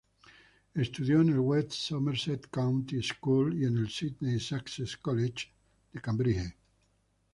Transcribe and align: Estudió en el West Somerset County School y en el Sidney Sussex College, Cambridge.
Estudió 0.73 1.21
en 1.21 1.29
el 1.29 1.37
West 1.37 1.73
Somerset 1.73 2.49
County 2.49 3.03
School 3.03 3.55
y 3.61 3.65
en 3.65 3.77
el 3.77 3.87
Sidney 3.87 4.39
Sussex 4.39 4.97
College, 4.97 5.53
Cambridge. 6.01 6.55